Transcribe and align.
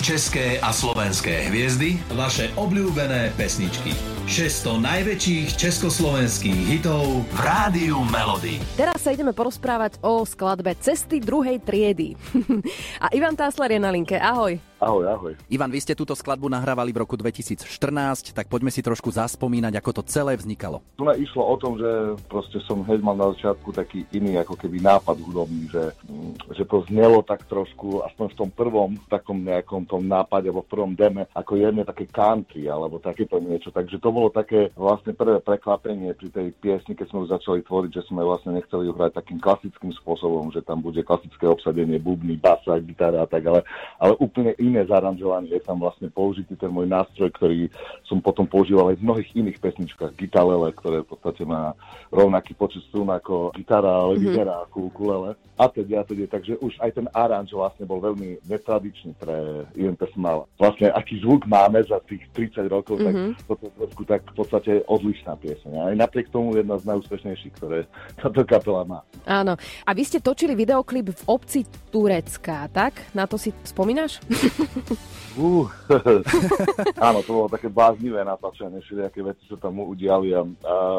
české 0.00 0.60
a 0.60 0.72
slovenské 0.72 1.52
hviezdy, 1.52 2.00
vaše 2.16 2.48
obľúbené 2.56 3.36
pesničky. 3.36 4.19
600 4.30 4.78
najväčších 4.78 5.58
československých 5.58 6.62
hitov 6.70 7.26
v 7.34 7.38
Rádiu 7.42 7.98
Melody. 8.14 8.62
Teraz 8.78 9.02
sa 9.02 9.10
ideme 9.10 9.34
porozprávať 9.34 9.98
o 10.06 10.22
skladbe 10.22 10.70
Cesty 10.78 11.18
druhej 11.18 11.58
triedy. 11.58 12.14
a 13.04 13.10
Ivan 13.10 13.34
Tásler 13.34 13.74
je 13.74 13.82
na 13.82 13.90
linke. 13.90 14.14
Ahoj. 14.14 14.70
Ahoj, 14.80 15.04
ahoj. 15.12 15.32
Ivan, 15.52 15.68
vy 15.68 15.76
ste 15.76 15.92
túto 15.92 16.16
skladbu 16.16 16.48
nahrávali 16.48 16.88
v 16.88 17.04
roku 17.04 17.12
2014, 17.12 18.32
tak 18.32 18.48
poďme 18.48 18.72
si 18.72 18.80
trošku 18.80 19.12
zaspomínať, 19.12 19.76
ako 19.76 20.00
to 20.00 20.02
celé 20.08 20.32
vznikalo. 20.40 20.80
Tu 20.96 21.04
išlo 21.20 21.44
o 21.44 21.56
tom, 21.60 21.76
že 21.76 22.16
proste 22.32 22.64
som 22.64 22.80
hneď 22.88 23.04
mal 23.04 23.12
na 23.12 23.28
začiatku 23.36 23.76
taký 23.76 24.08
iný 24.16 24.40
ako 24.40 24.56
keby 24.56 24.80
nápad 24.80 25.20
hudobný, 25.20 25.68
že, 25.68 25.92
mm, 26.08 26.56
že 26.56 26.64
to 26.64 26.80
znelo 26.88 27.20
tak 27.20 27.44
trošku, 27.44 28.00
aspoň 28.08 28.26
v 28.32 28.38
tom 28.40 28.48
prvom 28.48 28.96
takom 29.12 29.44
nejakom 29.44 29.84
tom 29.84 30.08
nápade, 30.08 30.48
alebo 30.48 30.64
v 30.64 30.72
prvom 30.72 30.92
deme, 30.96 31.28
ako 31.36 31.60
jedné 31.60 31.84
také 31.84 32.08
country, 32.08 32.64
alebo 32.64 32.96
takéto 32.96 33.36
niečo. 33.36 33.68
Takže 33.68 34.00
to 34.00 34.08
bolo 34.20 34.28
také 34.36 34.68
vlastne 34.76 35.16
prvé 35.16 35.40
prekvapenie 35.40 36.12
pri 36.12 36.28
tej 36.28 36.52
piesni, 36.60 36.92
keď 36.92 37.08
sme 37.08 37.24
už 37.24 37.32
začali 37.32 37.64
tvoriť, 37.64 37.90
že 37.96 38.06
sme 38.12 38.20
vlastne 38.20 38.52
nechceli 38.52 38.84
ju 38.84 38.92
hrať 38.92 39.16
takým 39.16 39.40
klasickým 39.40 39.96
spôsobom, 39.96 40.52
že 40.52 40.60
tam 40.60 40.84
bude 40.84 41.00
klasické 41.00 41.48
obsadenie, 41.48 41.96
bubny, 41.96 42.36
basa, 42.36 42.76
gitara 42.84 43.24
a 43.24 43.26
tak, 43.26 43.48
ale, 43.48 43.64
ale 43.96 44.12
úplne 44.20 44.52
iné 44.60 44.84
zaranžovanie, 44.84 45.56
je 45.56 45.64
tam 45.64 45.80
vlastne 45.80 46.12
použitý 46.12 46.52
ten 46.52 46.68
môj 46.68 46.84
nástroj, 46.84 47.32
ktorý 47.32 47.72
som 48.04 48.20
potom 48.20 48.44
používal 48.44 48.92
aj 48.92 49.00
v 49.00 49.06
mnohých 49.08 49.30
iných 49.32 49.56
pesničkách, 49.56 50.12
gitalele, 50.20 50.68
ktoré 50.76 51.00
v 51.00 51.08
podstate 51.16 51.48
má 51.48 51.72
rovnaký 52.12 52.52
počet 52.58 52.84
strún 52.92 53.08
ako 53.08 53.56
gitara, 53.56 54.04
ale 54.04 54.20
mm-hmm. 54.20 54.26
gitara 54.28 54.54
ako 54.66 54.76
ukulele 54.92 55.30
a 55.56 55.64
teda 55.70 56.02
a 56.02 56.04
teda. 56.04 56.26
Takže 56.26 56.58
už 56.58 56.76
aj 56.82 56.90
ten 56.98 57.06
aranž 57.14 57.54
vlastne 57.54 57.86
bol 57.86 58.02
veľmi 58.02 58.42
netradičný 58.50 59.14
pre 59.16 59.64
IMP 59.78 60.02
Smala. 60.12 60.44
Vlastne 60.58 60.90
aký 60.90 61.22
zvuk 61.22 61.46
máme 61.46 61.80
za 61.86 62.02
tých 62.04 62.26
30 62.34 62.66
rokov, 62.66 62.98
mm-hmm. 62.98 63.38
tak 63.38 63.46
toto 63.46 63.64
je 63.70 63.72
trošku 63.78 64.02
tak 64.10 64.26
v 64.26 64.34
podstate 64.34 64.72
odlišná 64.90 65.38
pieseň. 65.38 65.70
Aj 65.70 65.94
napriek 65.94 66.34
tomu 66.34 66.58
jedna 66.58 66.74
z 66.82 66.90
najúspešnejších, 66.90 67.54
ktoré 67.54 67.86
táto 68.18 68.42
kapela 68.42 68.82
má. 68.82 69.00
Áno. 69.22 69.54
A 69.86 69.90
vy 69.94 70.02
ste 70.02 70.18
točili 70.18 70.58
videoklip 70.58 71.14
v 71.14 71.22
obci 71.30 71.62
Turecka, 71.94 72.66
tak? 72.74 73.06
Na 73.14 73.30
to 73.30 73.38
si 73.38 73.54
spomínaš? 73.62 74.18
Uh, 75.38 75.70
áno, 77.06 77.22
to 77.22 77.30
bolo 77.30 77.46
také 77.46 77.70
bláznivé 77.70 78.26
natáčanie, 78.26 78.82
všelijaké 78.82 79.22
veci 79.22 79.46
sa 79.46 79.54
tam 79.62 79.78
udiali 79.78 80.34
a, 80.34 80.42
a 80.42 80.98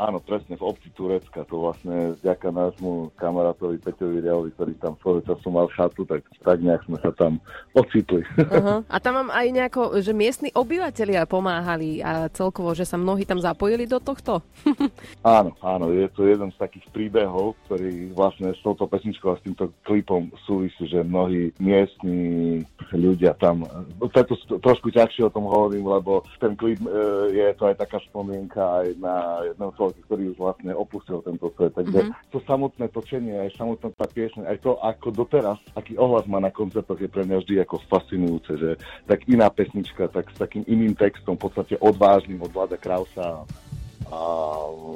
Áno, 0.00 0.18
presne, 0.18 0.58
v 0.58 0.66
obci 0.66 0.88
Turecka, 0.96 1.44
to 1.46 1.62
vlastne 1.62 2.16
vďaka 2.24 2.48
nášmu 2.50 3.12
kamarátovi 3.14 3.78
Peťovi 3.78 4.24
Rialovi, 4.24 4.50
ktorý 4.56 4.72
tam 4.80 4.96
svojho 4.98 5.22
času 5.22 5.48
mal 5.52 5.68
chatu, 5.70 6.02
tak, 6.08 6.26
tak 6.42 6.58
nejak 6.58 6.82
sme 6.88 6.98
sa 6.98 7.12
tam 7.14 7.38
ocitli. 7.76 8.24
Uh-huh. 8.40 8.82
A 8.88 8.96
tam 8.98 9.22
vám 9.22 9.30
aj 9.30 9.46
nejako, 9.52 9.82
že 10.02 10.16
miestni 10.16 10.50
obyvateľia 10.50 11.28
pomáhali 11.28 12.02
a 12.02 12.26
celkovo, 12.32 12.74
že 12.74 12.88
sa 12.88 12.98
mnohí 12.98 13.22
tam 13.22 13.38
zapojili 13.38 13.86
do 13.86 14.02
tohto? 14.02 14.42
áno, 15.22 15.54
áno, 15.62 15.92
je 15.94 16.08
to 16.10 16.26
jeden 16.26 16.50
z 16.50 16.58
takých 16.58 16.86
príbehov, 16.90 17.54
ktorý 17.68 18.10
vlastne 18.16 18.50
s 18.56 18.60
touto 18.64 18.88
pesničkou 18.90 19.32
a 19.32 19.38
s 19.38 19.44
týmto 19.44 19.70
klipom 19.86 20.32
súvisí, 20.48 20.88
že 20.88 21.06
mnohí 21.06 21.54
miestni 21.62 22.60
ľudia 22.90 23.38
tam, 23.38 23.64
preto 24.10 24.34
trošku 24.60 24.90
ťažšie 24.90 25.28
o 25.28 25.34
tom 25.34 25.46
hovorím, 25.46 25.86
lebo 25.88 26.26
ten 26.42 26.58
klip 26.58 26.80
e, 26.82 26.88
je 27.32 27.46
to 27.56 27.70
aj 27.70 27.76
taká 27.80 27.98
spomienka 28.08 28.60
aj 28.82 28.86
na 28.98 29.14
jedného 29.46 29.72
človek, 29.82 30.06
ktorý 30.06 30.22
už 30.30 30.36
vlastne 30.38 30.70
opustil 30.78 31.18
tento 31.26 31.50
svet. 31.58 31.74
Takže 31.74 32.00
mm-hmm. 32.06 32.30
to 32.30 32.38
samotné 32.46 32.86
točenie, 32.94 33.34
aj 33.34 33.50
samotná 33.58 33.90
tá 33.98 34.06
piesň, 34.06 34.46
aj 34.46 34.62
to, 34.62 34.78
ako 34.78 35.08
doteraz, 35.10 35.58
aký 35.74 35.98
ohlas 35.98 36.22
má 36.30 36.38
na 36.38 36.54
koncertoch, 36.54 37.02
je 37.02 37.10
pre 37.10 37.26
mňa 37.26 37.42
vždy 37.42 37.54
ako 37.66 37.82
fascinujúce, 37.90 38.52
že 38.54 38.70
tak 39.10 39.26
iná 39.26 39.50
pesnička, 39.50 40.06
tak 40.06 40.30
s 40.30 40.38
takým 40.38 40.62
iným 40.70 40.94
textom, 40.94 41.34
v 41.34 41.50
podstate 41.50 41.74
odvážnym 41.82 42.38
od 42.38 42.54
Vlada 42.54 42.78
Krausa 42.78 43.42
a, 44.06 44.20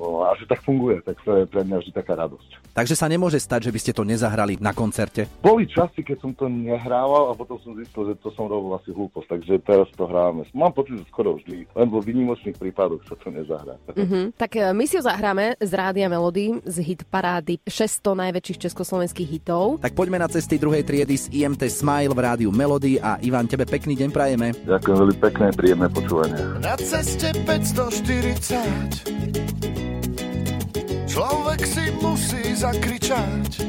a 0.00 0.32
že 0.36 0.48
tak 0.48 0.64
funguje, 0.64 1.04
tak 1.04 1.20
to 1.20 1.36
je 1.36 1.44
pre 1.44 1.60
mňa 1.64 1.84
vždy 1.84 1.92
taká 1.92 2.16
radosť. 2.16 2.72
Takže 2.72 2.96
sa 2.96 3.10
nemôže 3.10 3.36
stať, 3.36 3.68
že 3.68 3.74
by 3.74 3.78
ste 3.82 3.92
to 3.92 4.06
nezahrali 4.06 4.56
na 4.62 4.72
koncerte? 4.72 5.26
Boli 5.42 5.66
časy, 5.66 6.06
keď 6.06 6.16
som 6.22 6.32
to 6.32 6.48
nehrával 6.48 7.28
a 7.28 7.36
potom 7.36 7.60
som 7.60 7.76
zistil, 7.76 8.08
že 8.08 8.14
to 8.22 8.30
som 8.32 8.46
robil 8.46 8.72
asi 8.78 8.94
hlúposť, 8.94 9.28
takže 9.36 9.58
teraz 9.66 9.90
to 9.98 10.06
hráme. 10.06 10.46
Mám 10.54 10.72
pocit, 10.72 10.96
že 10.96 11.04
skoro 11.10 11.36
vždy, 11.36 11.66
len 11.66 11.88
vo 11.90 12.00
výnimočných 12.00 12.56
prípadoch 12.56 13.02
sa 13.04 13.18
to 13.18 13.28
nezahrá. 13.28 13.76
Mm-hmm. 13.90 14.38
Tak 14.38 14.56
e, 14.56 14.72
my 14.72 14.84
si 14.86 14.96
ho 14.96 15.02
zahráme 15.02 15.58
z 15.58 15.72
Rádia 15.74 16.08
Melody, 16.08 16.62
z 16.62 16.76
hit 16.80 17.02
parády 17.10 17.58
600 17.66 18.30
najväčších 18.30 18.70
československých 18.70 19.28
hitov. 19.28 19.82
Tak 19.82 19.98
poďme 19.98 20.22
na 20.22 20.30
cesty 20.30 20.56
druhej 20.56 20.86
triedy 20.86 21.18
z 21.18 21.26
IMT 21.34 21.66
Smile 21.68 22.14
v 22.14 22.20
Rádiu 22.22 22.54
Melody 22.54 23.02
a 23.02 23.18
Ivan, 23.20 23.50
tebe 23.50 23.66
pekný 23.66 23.98
deň 23.98 24.14
prajeme. 24.14 24.54
Ďakujem 24.64 24.96
veľmi 24.96 25.16
pekné, 25.18 25.46
príjemné 25.52 25.88
počúvanie. 25.90 26.38
Na 26.62 26.78
ceste 26.78 27.34
540 27.44 29.69
Človek 31.10 31.66
si 31.66 31.90
musí 31.98 32.54
zakričať, 32.54 33.66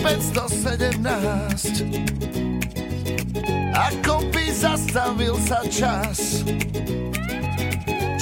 517 0.00 1.84
Ako 3.76 4.24
by 4.32 4.48
zastavil 4.48 5.36
sa 5.44 5.60
čas? 5.68 6.40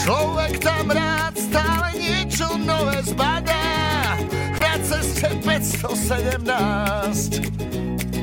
Človek 0.02 0.58
tam 0.58 0.90
rád 0.90 1.38
stále 1.38 1.94
niečo 1.94 2.50
nové 2.66 2.98
zbadá. 3.06 3.62
Na 4.58 4.74
ceste 4.82 5.30
517 5.46 7.46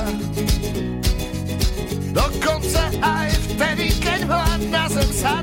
Dokonca 2.12 2.92
aj 3.00 3.31
vtedy, 3.56 3.95
keď 4.04 4.27
hlad 4.27 4.59
na 4.68 4.92
zem 4.92 5.09
na 5.13 5.38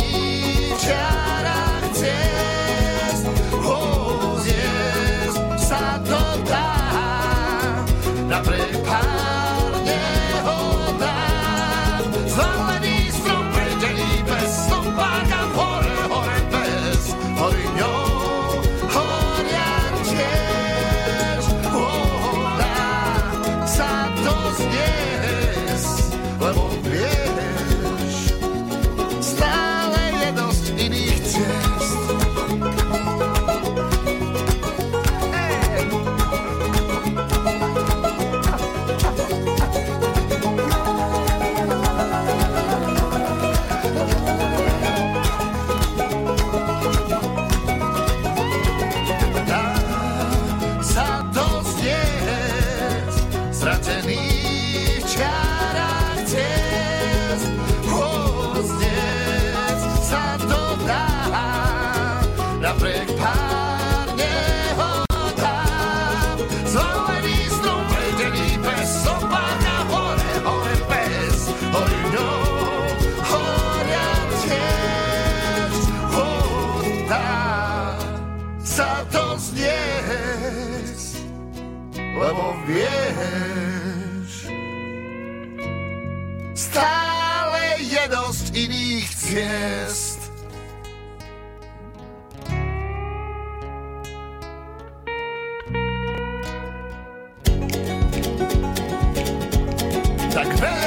vieš. 83.34 84.46
Stále 86.54 87.62
je 87.82 88.04
dosť 88.10 88.44
iných 88.54 89.08
ciest. 89.10 90.20
Tak 100.34 100.50
veľa 100.58 100.83